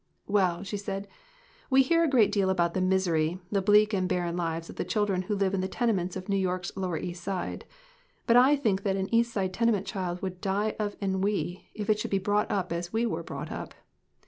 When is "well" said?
0.25-0.63